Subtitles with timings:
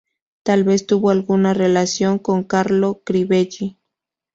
[0.41, 3.77] Tal vez tuvo alguna relación con Carlo Crivelli.